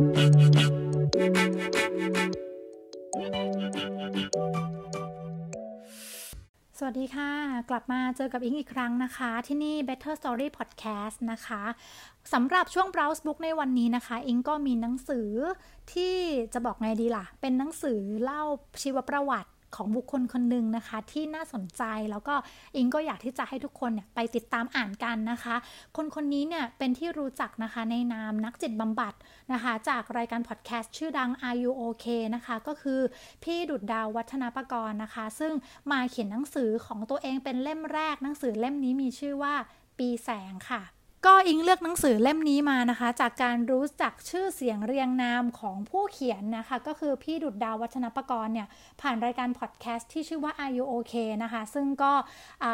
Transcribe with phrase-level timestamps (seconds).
[0.00, 0.06] สวั
[6.92, 7.32] สดีค่ะ
[7.70, 11.62] กลับมาเจอกับอิงอีกครั้งนะคะ ที่นี่ Better Story Podcast นะคะ
[12.32, 15.28] สำหรับช่วง Browse Book ในวันนี้นะคะ อิงก็มีหนังสือ
[15.92, 16.14] ที่
[16.52, 18.42] จะบอกไงดีล่ะ เป็นหนังสือเล่า
[18.82, 22.34] ชีวประวัติ ของบุคคลคนหนึ่งนะคะ ที่น่าสนใจแล้วก็
[22.76, 25.56] อิงก็อยากที่จะให้ทุกคนเนี่ยไปติดตามอ่านกันนะคะ
[25.96, 29.14] คนคนนี้เนี่ยเป็นที่รู้จักนะคะในนามนักจิตบำบัด
[29.52, 33.00] นะคะ จากรายการพอดแคสต์ชื่อดัง Are You OK นะคะ ก็คือ
[33.42, 35.52] พี่ดุดดาววัฒนาปกรณ์นะคะ ซึ่ง
[35.92, 39.54] มาเขียนหนังสือของตัวเองเป็นเล่มแรกหนังสือเล่มนี้มีชื่อว่า
[39.98, 40.82] ปีแสงค่ะ
[41.26, 48.68] ก็อิงเลือกหนังสือเล่มนี้มานะคะ จากการรู้จักชื่อเสียงเรียงนามของผู้เขียนนะคะ ก็คือพี่ดุดดาววัฒนประกรณ์เนี่ย
[49.00, 52.12] ผ่านรายการพอดแคสต์ที่ชื่อว่า Are You OK นะคะ ซึ่งก็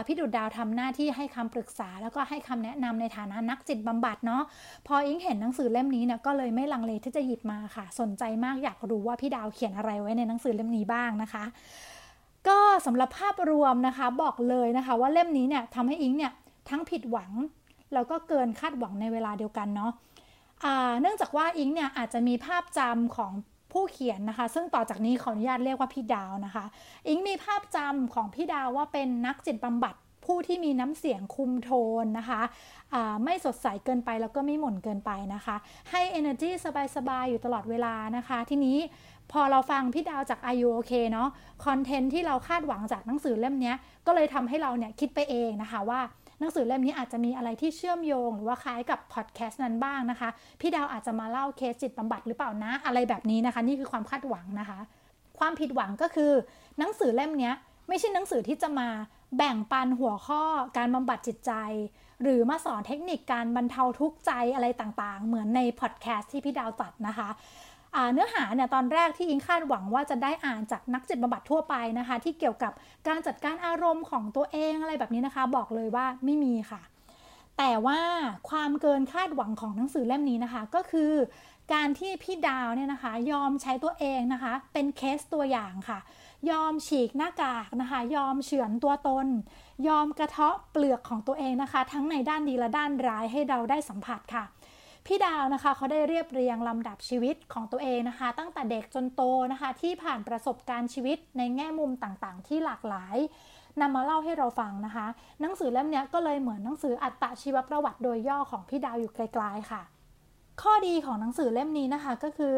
[0.06, 4.42] พี่ดุดดาวทำหน้าที่ให้คำปรึกษา แล้วก็ให้คำแนะนำในฐานะนักจิตบำบัดเนาะ
[4.86, 11.44] พออิงเห็นหนังสือเล่มนี้เนี่ยก็เลยไม่ลังเลที่จะหยิบมาค่ะ สนใจมากอยากรู้ว่าพี่ดาวเขียนอะไรไว้ในหนังสือเล่มนี้บ้างนะคะ
[12.48, 16.33] ก็สำหรับภาพรวมนะคะบอกเลยนะคะ ว่าเล่มนี้เนี่ยทำให้อิงเนี่ย
[16.69, 17.33] ทั้งผิดหวัง
[17.95, 23.33] แล้วก็เกินคาดหวังในเวลาเดียวกันเนาะะเนื่องจากว่าอิงเนี่ยอาจจะมีภาพจำของ
[23.73, 26.64] ผู้เขียนนะคะ ซึ่งต่อจากนี้ขออนุญาตเรียกว่าพี่ดาวนะคะ
[27.09, 31.70] อิงมีภาพจำของพี่ดาวว่าเป็นนักจิตบำบัดผู้ที่มีน้ำเสียงคุมโท
[32.03, 35.57] นนะคะะไม่สดใสเกินไปแล้วก็ไม่หม่นเกินไปนะคะ
[35.91, 36.51] ให้ energy
[36.97, 38.79] สบาย ๆ อยู่ตลอดเวลานะคะ ทีนี้
[39.33, 41.29] พอเราฟังพี่ดาวจาก Are You OK เนาะ
[41.64, 43.73] คอนเทนต์ที่เราคาดหวังจากหนังสือเล่มนี้
[44.07, 46.01] ก็เลยทำให้เราเนี่ยคิดไปเองนะคะว่า
[46.41, 50.29] หนังสือเล่มนี้อาจจะมีอะไรที่เชื่อมโยง หรือว่าคล้ายกับพอดแคสต์นั้นบ้างนะคะ
[50.61, 54.79] พี่ดาวอาจจะมาเล่าเคสจิตบำบัดหรือเปล่านะ อะไรแบบนี้นะคะ นี่คือความคาดหวังนะคะ
[55.39, 56.33] ความผิดหวังก็คือ
[56.79, 57.53] หนังสือเล่มนี้
[57.89, 58.89] ไม่ใช่หนังสือที่จะมา
[59.37, 60.42] แบ่งปันหัวข้อ
[60.77, 61.53] การบำบัดจิตใจ
[62.23, 67.29] หรือมาสอนเทคนิคการบรรเทาทุกข์ใจอะไรต่างๆ เหมือนในพอดแคสต์ที่พี่ดาวจัดนะคะ
[68.12, 72.72] เนื้อหาเนี่ยตอนแรกที่อิงคาดหวังว่าจะได้อ่านจากนักจิตบำบัดทั่วไปนะคะ ที่เกี่ยวกับ
[73.06, 76.83] การจัดการอารมณ์ของตัวเองอะไรแบบนี้นะคะ บอกเลยว่าไม่มีค่ะ
[77.58, 78.01] แต่ว่า
[78.51, 81.12] ความเกินคาดหวังของหนังสือเล่มนี้นะคะ ก็คือ
[81.73, 85.98] การที่พี่ดาวเนี่ยนะคะยอมใช้ตัวเองนะคะ เป็นเคสตัวอย่างค่ะ
[86.51, 89.27] ยอมฉีกหน้ากากนะคะ ยอมเฉือนตัวตน
[89.89, 94.45] ยอมกระเทาะเปลือกของตัวเองนะคะ ทั้งในด้านดีและด้านร้ายให้เราได้สัมผัสค่ะ
[95.06, 99.22] พี่ดาวนะคะเขาได้เรียบเรียงลำดับชีวิตของตัวเองนะคะ ตั้งแต่เด็กจนโต
[99.52, 103.16] นะคะ ที่ผ่านประสบการณ์ชีวิตในแง่มุมต่างๆ ที่หลากหลาย
[103.80, 105.06] นำมาเล่าให้เราฟังนะคะ
[105.40, 109.83] หนังสือเล่มนี้ก็เลยเหมือนหนังสืออัตชีวประวัติโดยย่อของพี่ดาวอยู่ไกลๆค่ะ
[110.62, 112.56] ข้อดีของหนังสือเล่มนี้นะคะก็คือ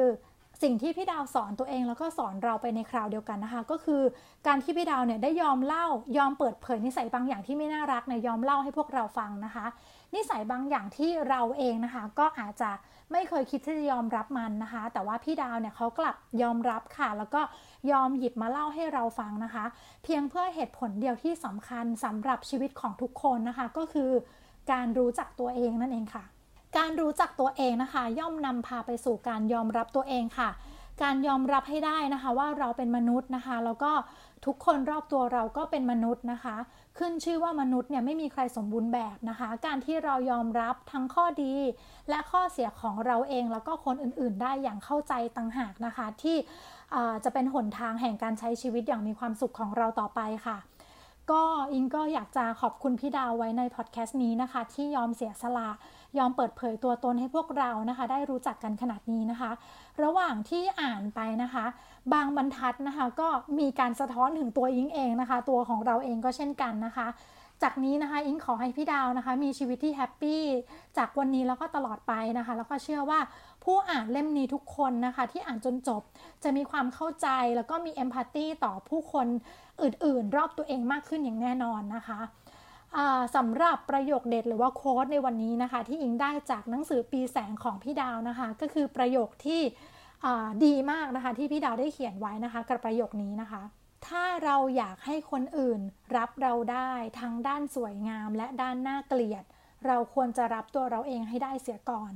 [0.63, 4.03] สิ่งที่พี่ดาวสอนตัวเองแล้วก็สอนเราไปในคราวเดียวกันนะคะ ก็คือ
[4.47, 5.87] การที่พี่ดาวเนี่ยได้ยอมเล่า
[6.19, 9.67] ยอมเปิดเผยนิสัยบางอย่างที่ไม่น่ารักเนี่ยยอมเล่าให้พวกเราฟังนะคะ
[10.15, 12.71] นิสัยบางอย่างที่เราเองนะคะ ก็อาจจะ
[13.13, 17.43] ไม่เคยคิดที่จะยอมรับมันนะคะ แต่ว่าพี่ดาวเนี่ยเขากลับยอมรับค่ะ แล้วก็
[17.91, 19.65] ยอมหยิบมาเล่าให้เราฟังนะคะ
[20.05, 24.11] เพียงเพื่อเหตุผลเดียวที่สำคัญสำหรับชีวิตของทุกคนนะคะ ก็คือ
[24.73, 26.25] การรู้จักตัวเองนั่นเองค่ะ
[26.79, 30.49] การรู้จักตัวเองนะคะ ย่อมนำพาไปสู่การยอมรับตัวเองค่ะ
[31.03, 33.93] การยอมรับให้ได้นะคะ ว่าเราเป็นมนุษย์นะคะ แล้วก็
[34.47, 36.57] ทุกคนรอบตัวเราก็เป็นมนุษย์นะคะ
[36.99, 41.55] ขึ้นชื่อว่ามนุษย์เนี่ยไม่มีใครสมบูรณ์แบบนะคะ การที่เรายอมรับทั้งข้อดี
[42.09, 46.37] และข้อเสียของเราเองแล้วก็คนอื่นๆ ได้อย่างเข้าใจต่างหากนะคะ ที่
[47.25, 50.57] จะเป็นหนทางแห่งการใช้ชีวิตอย่างมีความสุขของเราต่อไปค่ะ
[51.31, 55.71] ก็อิงก็อยากจะขอบคุณพี่ดาวไว้ในพอดแคสต์นี้นะคะ ที่ยอมเสียสละ
[56.19, 59.51] ยอมเปิดเผยตัวตนให้พวกเรานะคะ ได้รู้จักกันขนาดนี้นะคะ
[60.03, 61.65] ระหว่างที่อ่านไปนะคะ
[62.13, 63.29] บางบรรทัดนะคะ ก็
[63.59, 67.07] มีการสะท้อนถึงตัวอิงเองนะคะ ตัวของเราเองก็เช่นกันนะคะ
[67.63, 70.43] จากนี้นะคะอิงขอให้พี่ดาวนะคะ มีชีวิตที่แฮปปี้
[70.99, 73.21] จากวันนี้แล้วก็ตลอดไปนะคะ แล้วก็เชื่อว่า
[73.65, 76.03] ผู้อ่านเล่มนี้ทุกคนนะคะ ที่อ่านจนจบ
[76.43, 79.27] จะมีความเข้าใจแล้วก็มีเอมพัตตีต่อผู้คน
[79.83, 82.21] อื่นๆ รอบตัวเองมากขึ้นอย่างแน่นอนนะคะ
[83.37, 89.61] สำหรับประโยคเด็ดหรือว่าโค้ดในวันนี้นะคะ ที่อิงได้จากหนังสือปีแสงของพี่ดาวนะคะ ก็คือประโยคที่
[90.65, 93.63] ดีมากนะคะ ที่พี่ดาวได้เขียนไว้นะคะ กับประโยคนี้นะคะ
[94.07, 95.81] ถ้าเราอยากให้คนอื่น
[96.17, 96.91] รับเราได้
[97.21, 99.45] ทั้งด้านสวยงามและด้านน่าเกลียด
[99.87, 102.15] เราควรจะรับตัวเราเองให้ได้เสียก่อน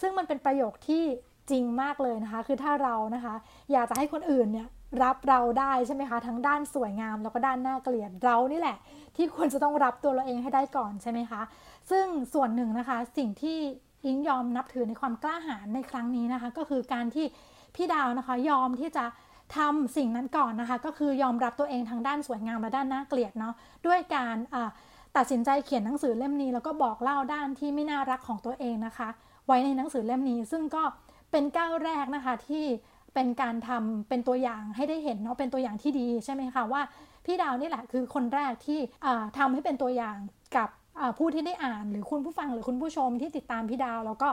[0.00, 1.04] ซึ่งมันเป็นประโยคที่
[1.50, 3.34] จริงมากเลยนะคะ คือถ้าเรานะคะ
[3.72, 4.68] อยากจะให้คนอื่นเนี่ย
[5.02, 8.78] รับเราได้ใช่ไหมคะ ทั้งด้านสวยงามแล้วก็ด้านน่าเกลียดเรานี่แหละ
[9.16, 11.42] ที่ควรจะต้องรับตัวเราเองให้ได้ก่อนใช่ไหมคะ
[11.90, 13.58] ซึ่งส่วนหนึ่งนะคะสิ่งที่
[14.04, 17.26] อิงยอมนับถือในความกล้าหาญในครั้งนี้นะคะ ก็คือการที่
[17.74, 19.04] พี่ดาวนะคะยอมที่จะ
[19.56, 23.54] ทำสิ่งนั้นก่อนนะคะ ก็คือยอมรับตัวเองทางด้านสวยงามและด้านน่าเกลียดเนาะ
[23.86, 24.36] ด้วยการ
[25.16, 29.08] ตัดสินใจเขียนหนังสือเล่มนี้แล้วก็บอกเล่าด้านที่ไม่น่ารักของตัวเองนะคะ
[29.46, 30.82] ไว้ในหนังสือเล่มนี้ ซึ่งก็
[31.30, 32.64] เป็นก้าวแรกนะคะที่
[33.14, 36.82] เป็นการทำเป็นตัวอย่างให้ได้เห็นเนาะเป็นตัวอย่างที่ดีใช่ไหมคะว่า
[37.24, 38.80] พี่ดาวนี่แหละคือคนแรกที่
[39.38, 40.16] ทำให้เป็นตัวอย่าง
[40.56, 40.68] กับ
[41.18, 44.28] ผู้ที่ได้อ่านหรือคุณผู้ฟังหรือคุณผู้ชมที่ติดตามพี่ดาว แล้วก็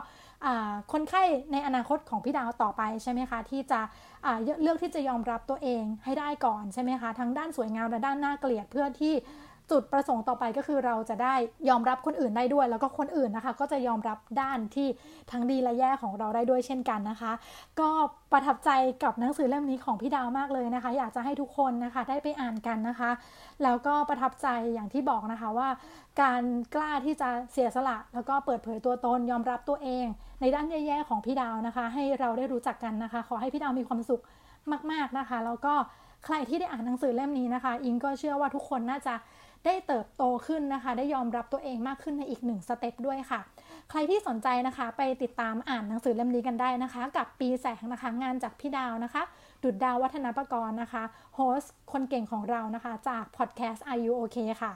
[0.91, 3.79] คนไข้ในอนาคตของพี่ดาวต่อไปใช่ไหมคะที่จะ
[4.62, 9.13] เลือกที่จะยอมรับตัวเองให้ได้ก่อนใช่ไหมคะทั้งด้านสวยงามและด้านน่าเกลียดเพื่อที่
[9.71, 11.35] จุดประสงค์ต่อไปก็คือเราจะได้
[11.69, 14.88] ยอมรับคนอื่นได้ด้วย แล้วก็คนอื่นนะคะ ก็จะยอมรับด้านที่
[15.31, 17.31] ทั้งดีและแย่ของเราได้ด้วยเช่นกันนะคะ
[17.79, 17.89] ก็
[18.31, 18.69] ประทับใจ
[19.03, 23.12] กับหนังสือเล่มนี้ของพี่ดาวมากเลยนะคะ อยากจะให้ทุกคนนะคะได้ไปอ่านกันนะคะ
[23.63, 25.69] แล้วก็ประทับใจอย่างที่บอกนะคะว่า
[26.21, 26.44] การ
[26.75, 30.06] กล้าที่จะเสียสละ แล้วก็เปิดเผยตัวตนยอมรับตัวเอง
[30.41, 34.21] ในด้านแย่ๆของพี่ดาวนะคะ ให้เราได้รู้จักกันนะคะ ขอให้พี่ดาวมีความสุข
[34.91, 35.73] มาก ๆนะคะ แล้วก็
[36.25, 39.13] ใครที่ได้อ่านหนังสือเล่มนี้นะคะ อิงก็เชื่อว่าทุกคนน่าจะ
[39.65, 43.39] ได้เติบโตขึ้นนะคะ ได้ยอมรับตัวเองมากขึ้นในอีกหนึ่งสเต็ปด้วยค่ะ
[43.89, 49.23] ใครที่สนใจนะคะไปติดตามอ่านหนังสือเล่มนี้กันได้นะคะ กับปีแสงนะคะ งานจากพี่ดาวนะคะ
[49.63, 51.03] ดุดดาววัฒนประกรณ์นะคะ
[51.35, 54.73] โฮสต์คนเก่งของเรานะคะ จากพอดแคสต์ R U OK ค่ะ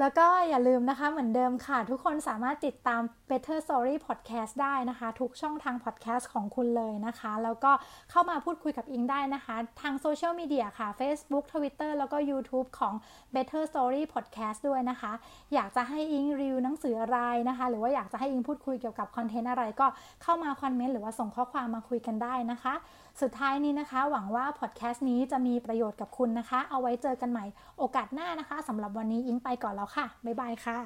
[0.00, 7.72] แล้วก็อย่าลืมนะคะเหมือนเดิมค่ะ ทุกคนสามารถติดตาม Better Story Podcast ได้นะคะ ทุกช่องทาง podcast ของคุณเลยนะคะ แล้วก็
[8.10, 12.94] เข้ามาพูดคุยกับอิงได้นะคะ ทางโซเชียลมีเดียค่ะ Facebook Twitter แล้วก็ YouTube ของ
[13.34, 15.12] Better Story Podcast ด้วยนะคะ
[15.54, 17.18] อยากจะให้อิงรีวิวหนังสืออะไร
[17.48, 19.86] นะคะ หรือว่าอยากจะให้อิงพูดคุยเกี่ยวกับคอนเทนต์อะไรก็
[20.22, 22.74] เข้ามาคอมเมนต์หรือว่าส่งข้อความมาคุยกันได้นะคะ
[23.22, 27.44] สุดท้ายนี้นะคะ หวังว่าพอดแคสต์นี้จะมีประโยชน์กับคุณนะคะ เอาไว้เจอกันใหม่
[27.78, 30.78] โอกาสหน้านะคะสำหรับวันนี้อิงไปก่อนแล้วแล้วค่ะ บ๊ายบายค่ะ